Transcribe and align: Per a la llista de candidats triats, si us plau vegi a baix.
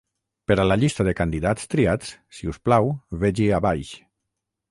Per 0.51 0.55
a 0.61 0.63
la 0.69 0.75
llista 0.83 1.05
de 1.07 1.13
candidats 1.19 1.69
triats, 1.75 2.09
si 2.37 2.49
us 2.53 2.59
plau 2.69 2.91
vegi 3.25 3.49
a 3.59 3.63
baix. 3.67 3.93